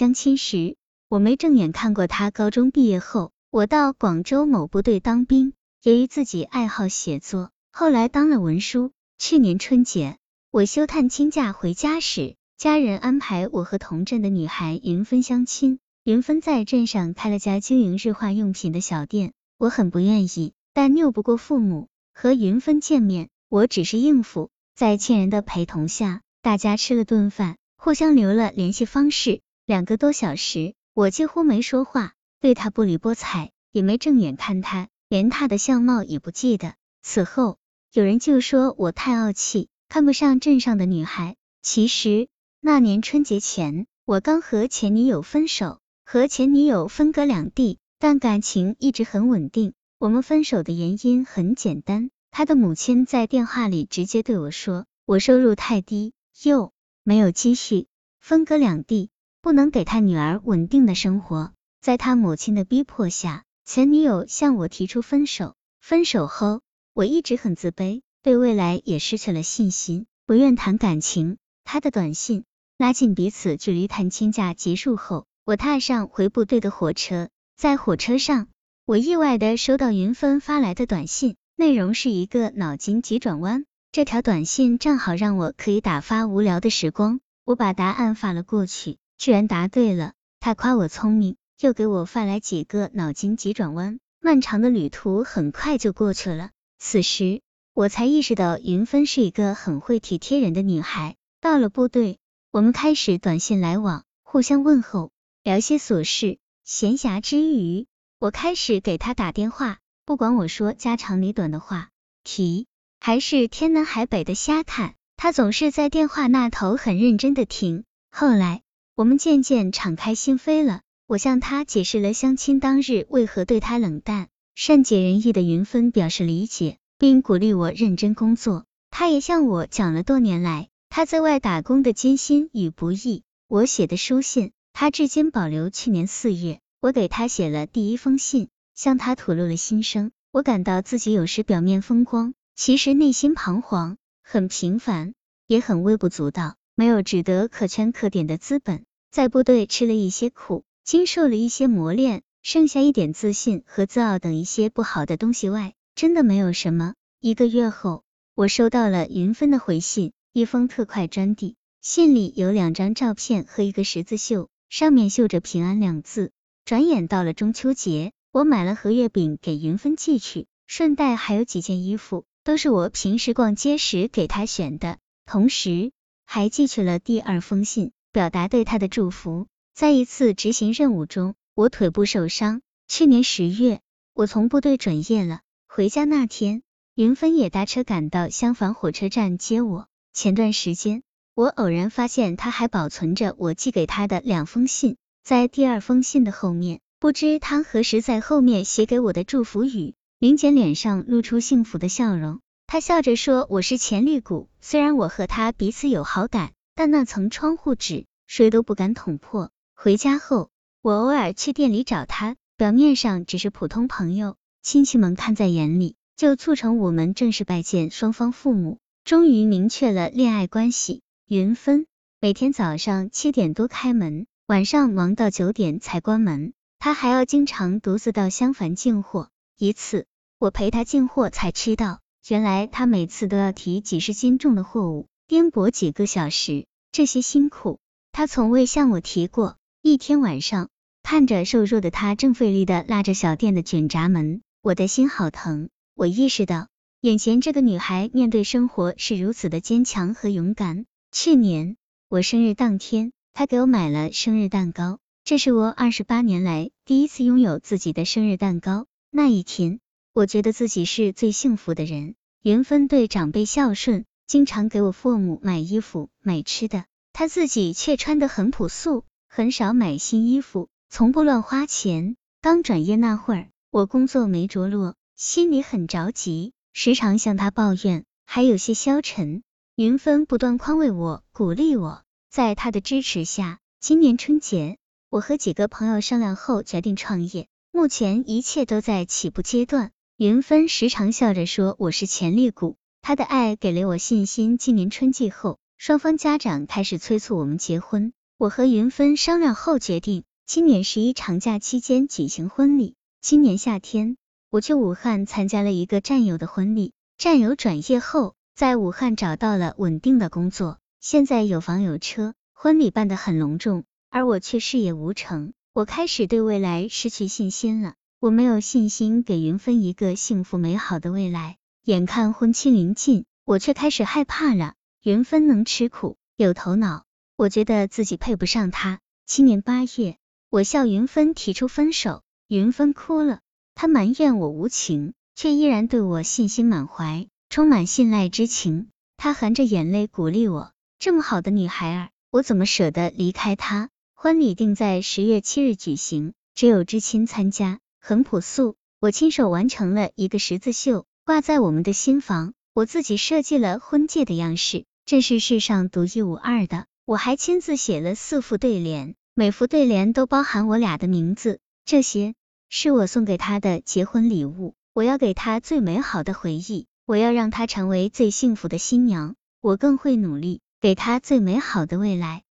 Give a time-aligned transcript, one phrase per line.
[0.00, 0.76] 相亲时，
[1.10, 2.30] 我没正眼看过他。
[2.30, 5.52] 高中毕业后，我到广州某部队当兵。
[5.82, 8.92] 由于自己爱好写作，后来当了文书。
[9.18, 10.16] 去年春节，
[10.50, 15.80] 我休探亲假回家时，家人安排我和同镇的女孩云芬相亲。
[16.02, 21.88] 云芬在镇上开了家经营日化用品的小店，我很不愿意，但拗不过父母。
[22.14, 24.48] 和云芬见面，我只是应付。
[24.74, 29.42] 在亲人的陪同下，大家吃了顿饭，互相留了联系方式。
[29.70, 36.74] 两个多小时，我几乎没说话，对他不理不睬，也没正眼看他，连他的相貌也不记得。
[37.04, 37.56] 此后，
[37.92, 41.36] 有人就说我太傲气，看不上镇上的女孩。
[41.62, 42.26] 其实
[42.60, 49.74] 那年春节前，我刚和前女友分手，和前女友分隔两地，但感情一直很稳定。
[50.00, 52.10] 我们分手的原因很简单。
[52.32, 56.12] 他的母亲在电话里直接对我说：“我收入太低，
[56.42, 56.72] 又
[57.04, 57.86] 没有积蓄，
[58.18, 59.10] 分隔两地，
[59.42, 65.54] 不能给他女儿稳定的生活。”在他母亲的逼迫下，前女友向我提出分手。
[65.80, 66.60] 分手后，
[66.92, 71.38] 我一直很自卑，对未来也失去了信心，不愿谈感情。
[71.64, 72.44] 他的短信
[72.76, 73.88] 拉近彼此距离。
[73.88, 78.48] 探亲假结束后，我踏上回部队的火车，在火车上，
[78.84, 81.36] 我意外的收到云芬发来的短信。
[81.56, 87.20] 内容是一个脑筋急转弯，这条短信正好让我可以打发无聊的时光。
[87.44, 90.14] 我把答案发了过去，居然答对了。
[90.40, 94.00] 他夸我聪明，又给我发来几个脑筋急转弯。
[94.18, 96.52] 漫长的旅途很快就过去了。
[96.78, 97.42] 此时
[97.74, 101.16] 我才意识到云芬是一个很会体贴人的女孩。
[101.38, 102.18] 到了部队，
[102.50, 105.10] 我们开始短信来往，互相问候，
[105.42, 106.38] 聊些琐事。
[106.64, 107.86] 闲暇之余，
[108.18, 109.80] 我开始给她打电话。
[110.06, 111.90] 不管我说家长里短的话
[112.24, 112.66] 题，
[113.00, 117.84] 还是天南海北的瞎侃，他总是在电话那头很认真的听。
[118.10, 118.62] 后来
[119.00, 124.28] 我们渐渐敞开心扉了，我向他解释了相亲当日为何对他冷淡。
[124.54, 128.66] 善解人意的云芬表示理解，并鼓励我认真工作。
[128.90, 133.22] 他也向我讲了多年来他在外打工的艰辛与不易。
[133.48, 135.70] 我写的书信，他至今保留。
[135.70, 138.50] 去年四月，我给他写了第一封信。
[138.74, 145.14] 向他吐露了心声，我感到自己有时表面风光，其实内心彷徨，很平凡，
[145.46, 148.84] 也很微不足道，没有值得可圈可点的资本。
[149.10, 156.94] 在部队吃了一些苦，经受了一些磨练，剩下一点自信和自傲等一些不好的东西外，真的没有什么。
[157.20, 158.04] 一个月后，
[158.34, 166.30] 我收到了云芬的回信，一封特快专递，信里有两张照片和一个十字绣，上面绣着平安两字。
[166.64, 168.12] 转眼到了中秋节。
[168.32, 174.98] 我买了盒月饼给云芬寄去，顺带还有几件衣服，都是我平时逛街时给她选的。
[175.26, 175.90] 同时
[176.24, 179.46] 还寄去了第二封信，表达对他的祝福。
[179.74, 182.60] 在一次执行任务中，我腿部受伤。
[182.88, 183.80] 去年十月，
[184.14, 185.40] 我从部队转业了。
[185.68, 186.62] 回家那天，
[186.94, 189.86] 云芬也搭车赶到襄樊火车站接我。
[190.12, 191.02] 前段时间，
[191.34, 196.80] 我偶然发现她还保存着我寄给她的两封信，在第二封信的后面。
[196.98, 202.40] 不知他何时在后面写给我的祝福语，林简脸上露出幸福的笑容。
[202.66, 210.48] 他笑着说：“我是潜力股，虽然我和他彼此有好感，但那层窗户纸谁都不敢捅破。”回家后，
[210.80, 221.02] 我偶尔去店里找他，表面上只是普通朋友，亲戚们看在眼里，就促成我们正式拜见双方父母，终于明确了恋爱关系。
[221.28, 221.86] 云芬
[222.18, 226.54] 每天早上七点多开门，晚上忙到九点才关门。
[226.78, 230.06] 他还要经常独自到襄樊进货，一次
[230.38, 237.78] 我陪他进货才知道，原来他每次都要提几十斤重的货物，颠簸几个小时，这些辛苦
[238.10, 239.56] 他从未向我提过。
[239.80, 240.68] 一天晚上，
[241.02, 245.68] 看着瘦弱的他正费力的拉着小店的卷闸门，我的心好疼。
[245.94, 246.68] 我意识到，
[247.00, 250.84] 眼前这个女孩面对生活是如此的坚强和勇敢。
[251.12, 251.76] 去年
[252.08, 254.98] 我生日当天，他给我买了生日蛋糕。
[255.22, 258.86] 这是我二十八年来第一次拥有自己的生日蛋糕。
[259.10, 259.78] 那一天，
[260.12, 262.16] 我觉得自己是最幸福的人。
[262.42, 272.16] 云芬对长辈孝顺，经常给我父母买衣服、买吃的，他自己却穿得很朴素，很少买新衣服，从不乱花钱。
[272.42, 279.42] 刚转业那会儿，我工作没着落，心里很着急，时常向他抱怨，还有些消沉。
[279.76, 284.78] 云芬不断宽慰我，鼓励我，在他的支持下，今年春节。
[285.10, 289.90] 我和几个朋友商量后决定创业，目前一切都在起步阶段。
[290.16, 294.58] 云芬时常笑着说我是潜力股，她的爱给了我信心。
[294.58, 302.96] 今年春季后，双方家长开始催促我们结婚，我和云芬商量后决定，今年十一长假期间举行婚礼。
[303.22, 304.18] 今年夏天，
[304.50, 306.92] 我去武汉参加了一个战友的婚礼。
[307.16, 315.54] 战友转业后，在武汉找到了稳定的工作，现在有房有车，婚礼办得很隆重，而我却事业无成。
[315.72, 321.56] 我开始对未来失去信心了，我没有信心给云芬一个幸福美好的未来。
[321.86, 324.74] 眼看婚期临近，我却开始害怕了。
[325.02, 327.04] 云芬能吃苦，有头脑。
[327.34, 329.00] 我觉得自己配不上他。
[329.24, 330.18] 七年八月，
[330.50, 333.40] 我向云芬提出分手，云芬哭了，
[333.74, 338.88] 她埋怨我无情，却依然对我信心满怀，充满信赖之情。
[339.16, 343.88] 她含着眼泪鼓励我，这么好的女孩儿，我怎么舍得离开她？
[344.14, 348.76] 婚礼定在十月七日举行，只有知青参加，很朴素。
[349.00, 352.52] 我亲手完成了一个十字绣，挂在我们的新房。
[352.72, 356.86] 我自己设计了婚戒的样式，这是世上独一无二的。
[357.04, 361.58] 我还亲自写了四副对联，每副对联都包含我俩的名字。
[361.84, 362.34] 这些
[362.68, 369.34] 是我送给他的结婚礼物，我要给他最美好的回忆，我要让他成为最幸福的新娘。
[369.60, 372.44] 我更会努力，给他最美好的未来。